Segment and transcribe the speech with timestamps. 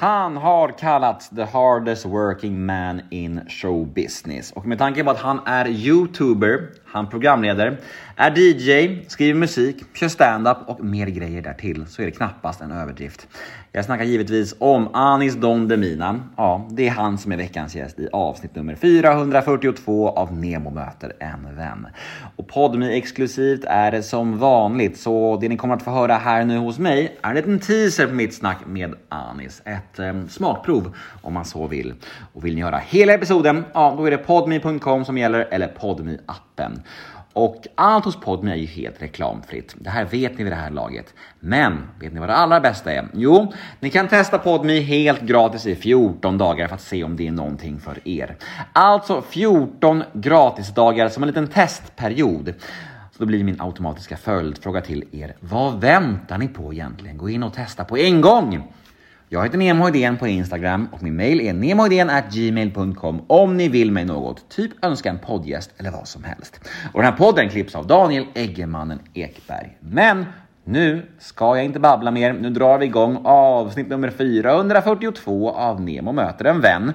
[0.00, 5.18] Han har kallats the hardest working man in show business och med tanke på att
[5.18, 7.78] han är youtuber, han programleder,
[8.16, 12.72] är DJ, skriver musik, kör standup och mer grejer därtill så är det knappast en
[12.72, 13.28] överdrift.
[13.72, 16.20] Jag snackar givetvis om Anis Don Demina.
[16.36, 21.12] Ja, det är han som är veckans gäst i avsnitt nummer 442 av Nemo möter
[21.20, 21.86] en vän.
[22.36, 26.44] Och Podmi exklusivt är det som vanligt, så det ni kommer att få höra här
[26.44, 29.62] nu hos mig är en liten teaser på mitt snack med Anis.
[29.64, 31.94] Ett eh, smakprov om man så vill.
[32.32, 36.18] Och vill ni höra hela episoden, ja då är det podme.com som gäller eller podme
[36.26, 36.82] appen
[37.38, 39.74] och allt hos Podme är ju helt reklamfritt.
[39.78, 41.14] Det här vet ni vid det här laget.
[41.40, 43.08] Men vet ni vad det allra bästa är?
[43.14, 47.26] Jo, ni kan testa Podme helt gratis i 14 dagar för att se om det
[47.26, 48.36] är någonting för er.
[48.72, 52.54] Alltså 14 gratisdagar som en liten testperiod.
[53.12, 55.36] Så då blir min automatiska följdfråga till er.
[55.40, 57.18] Vad väntar ni på egentligen?
[57.18, 58.72] Gå in och testa på en gång!
[59.30, 64.04] Jag heter Nemo Hedén på Instagram och min mail är gmail.com om ni vill mig
[64.04, 66.60] något, typ önska en poddgäst eller vad som helst.
[66.92, 69.76] Och den här podden klipps av Daniel Eggemannen Ekberg.
[69.80, 70.26] Men
[70.64, 72.32] nu ska jag inte babbla mer.
[72.32, 76.92] Nu drar vi igång avsnitt nummer 442 av Nemo möter en vän.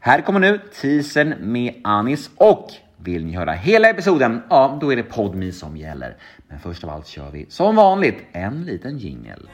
[0.00, 4.96] Här kommer nu teasern med Anis och vill ni höra hela episoden, ja då är
[4.96, 6.16] det PodMe som gäller.
[6.48, 9.48] Men först av allt kör vi som vanligt en liten jingel.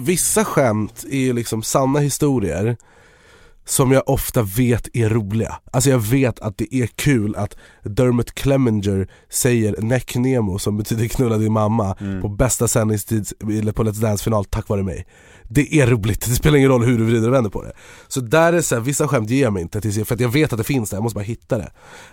[0.00, 2.76] Vissa skämt är ju liksom sanna historier
[3.70, 5.58] som jag ofta vet är roliga.
[5.70, 11.08] Alltså jag vet att det är kul att Dermot Clemenger säger Neck Nemo som betyder
[11.08, 12.22] knulla din mamma mm.
[12.22, 15.06] på bästa sändningstid eller på Let's Dance-final tack vare mig.
[15.48, 17.72] Det är roligt, det spelar ingen roll hur du vrider och vänder på det.
[18.08, 20.52] Så där är så här, vissa skämt ger jag mig inte för att jag vet
[20.52, 21.70] att det finns där, jag måste bara hitta det.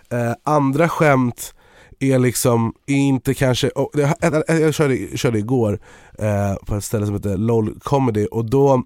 [0.10, 1.54] Eh, andra skämt
[2.00, 5.80] är liksom inte kanske, oh, jag, jag körde, körde igår
[6.20, 8.84] eh, på ett ställe som heter LOL comedy och då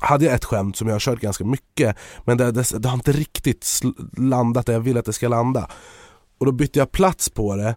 [0.00, 2.94] hade jag ett skämt som jag har kört ganska mycket men det, det, det har
[2.94, 3.80] inte riktigt
[4.16, 5.70] landat där jag vill att det ska landa.
[6.38, 7.76] Och då bytte jag plats på det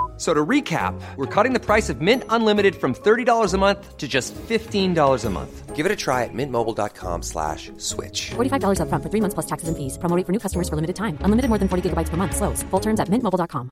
[0.21, 4.07] So to recap, we're cutting the price of Mint Unlimited from $30 a month to
[4.07, 5.75] just $15 a month.
[5.75, 8.29] Give it a try at mintmobile.com slash switch.
[8.29, 9.97] $45 up front for three months plus taxes and fees.
[9.97, 11.17] Promoting for new customers for limited time.
[11.21, 12.35] Unlimited more than 40 gigabytes per month.
[12.35, 12.61] Slows.
[12.69, 13.69] Full terms at mintmobile.com.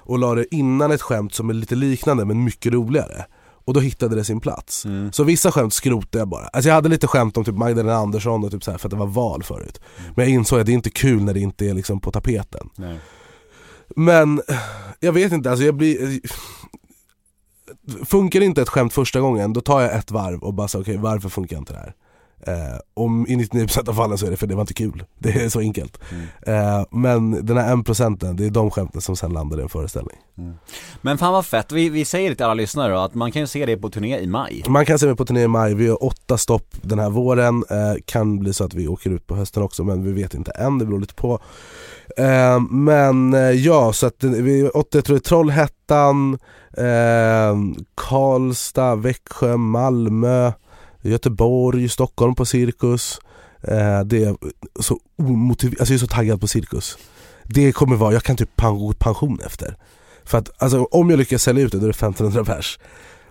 [0.00, 3.24] Och la det innan ett skämt som är lite liknande men mycket roligare.
[3.64, 4.84] Och då hittade det sin plats.
[4.84, 5.12] Mm.
[5.12, 6.46] Så vissa skämt skrotade jag bara.
[6.46, 8.90] Alltså jag hade lite skämt om typ Magdalena Andersson och typ så här, för att
[8.90, 9.80] det var val förut.
[10.16, 12.68] Men jag insåg att det är inte kul när det inte är liksom på tapeten.
[12.76, 12.98] Nej.
[13.96, 14.42] Men
[15.00, 16.20] jag vet inte, alltså jag blir
[18.04, 20.94] Funkar inte ett skämt första gången, då tar jag ett varv och bara säger okej
[20.94, 21.94] okay, varför funkar inte det här?
[22.46, 25.30] Eh, om i 99% av fallen så är det för det var inte kul, det
[25.30, 25.98] är så enkelt.
[26.10, 26.24] Mm.
[26.42, 30.16] Eh, men den här 1% det är de skämten som sen landar i en föreställning.
[30.38, 30.54] Mm.
[31.00, 33.42] Men fan vad fett, vi, vi säger det till alla lyssnare då, att man kan
[33.42, 34.64] ju se det på turné i maj.
[34.68, 37.64] Man kan se det på turné i maj, vi har åtta stopp den här våren,
[37.70, 40.50] eh, kan bli så att vi åker ut på hösten också men vi vet inte
[40.50, 41.40] än, det beror lite på.
[42.16, 46.38] Eh, men eh, ja, så att vi, åtta, jag tror det är Trollhättan,
[46.76, 50.52] eh, Karlstad, Växjö, Malmö
[51.02, 53.20] Göteborg, Stockholm på cirkus.
[53.62, 54.36] Eh, det är
[54.80, 56.98] så omotiverat, alltså jag är så taggad på cirkus.
[57.44, 59.76] Det kommer vara, jag kan typ gå pension efter.
[60.24, 62.78] För att alltså, om jag lyckas sälja ut det då är det 1500 pers.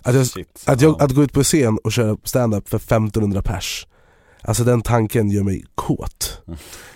[0.02, 3.42] Att, jag, Shit, att, jag, att gå ut på scen och köra stand-up för 1500
[3.42, 3.86] pers
[4.42, 6.42] Alltså den tanken gör mig kåt.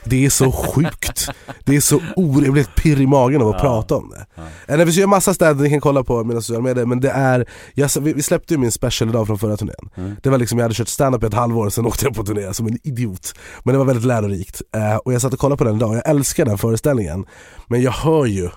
[0.05, 1.28] Det är så sjukt.
[1.64, 3.61] Det är så orimligt pirr i magen av att ja.
[3.61, 4.26] prata om det.
[4.67, 4.76] Ja.
[4.76, 7.49] Det finns ju massa städer ni kan kolla på mina sociala medier men det är,
[7.75, 9.91] jag, vi släppte ju min special idag från förra turnén.
[9.94, 10.17] Mm.
[10.23, 12.55] Det var liksom, jag hade kört stand-up i ett halvår, sen åkte jag på turné
[12.55, 13.35] som en idiot.
[13.62, 14.62] Men det var väldigt lärorikt.
[14.76, 17.26] Uh, och jag satt och kollade på den idag, jag älskar den föreställningen.
[17.67, 18.50] Men jag hör ju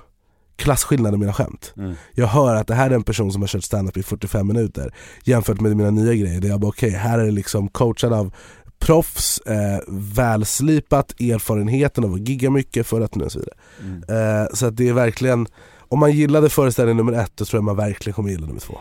[0.57, 1.73] klasskillnad i mina skämt.
[1.77, 1.95] Mm.
[2.13, 4.93] Jag hör att det här är en person som har kört stand-up i 45 minuter
[5.23, 8.13] jämfört med mina nya grejer där jag bara okej, okay, här är det liksom coachad
[8.13, 8.33] av
[8.79, 13.55] proffs, eh, välslipat, erfarenheten av att gigga mycket för att och så vidare.
[13.81, 14.41] Mm.
[14.41, 15.47] Eh, så att det är verkligen,
[15.79, 18.77] om man gillade föreställning nummer ett då tror jag man verkligen kommer gilla nummer två.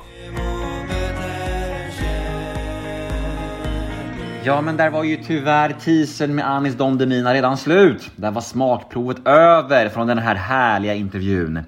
[4.44, 8.10] Ja, men där var ju tyvärr teasern med Anis Don Demina redan slut.
[8.16, 11.60] Där var smakprovet över från den här härliga intervjun.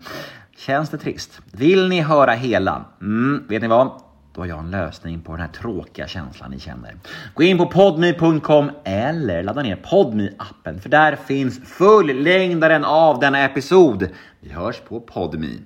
[0.56, 1.40] Känns det trist?
[1.52, 2.84] Vill ni höra hela?
[3.00, 3.90] Mm, vet ni vad?
[4.32, 6.96] Då har jag en lösning på den här tråkiga känslan ni känner.
[7.34, 13.38] Gå in på podmy.com eller ladda ner podmy appen för där finns fullängdaren av denna
[13.44, 14.08] episod.
[14.40, 15.58] Vi hörs på podmy.